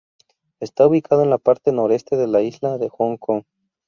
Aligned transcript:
Está 0.59 0.87
ubicado 0.87 1.21
en 1.21 1.29
la 1.29 1.37
parte 1.37 1.71
noreste 1.71 2.17
de 2.17 2.25
la 2.25 2.41
isla 2.41 2.79
de 2.79 2.89
Hong 2.89 3.17
Kong. 3.17 3.43